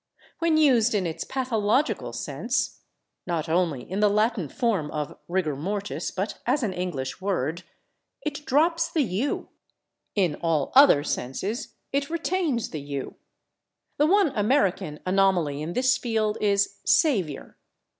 When 0.39 0.57
used 0.57 0.95
in 0.95 1.05
its 1.05 1.23
pathological 1.23 2.11
sense 2.11 2.79
(not 3.27 3.47
only 3.47 3.83
in 3.87 3.99
the 3.99 4.09
Latin 4.09 4.49
form 4.49 4.89
of 4.89 5.15
/rigor 5.29 5.55
mortis/, 5.55 6.09
but 6.09 6.39
as 6.47 6.63
an 6.63 6.73
English 6.73 7.21
word) 7.21 7.61
it 8.23 8.43
drops 8.47 8.89
the 8.91 9.05
/u/; 9.21 9.49
in 10.15 10.37
all 10.41 10.71
other 10.73 11.03
senses 11.03 11.75
it 11.91 12.09
retains 12.09 12.71
the 12.71 12.81
/u/. 12.83 13.13
The 13.99 14.07
one 14.07 14.29
American 14.35 14.99
anomaly 15.05 15.61
in 15.61 15.73
this 15.73 15.95
field 15.99 16.39
is 16.41 16.77
/Saviour 16.83 17.53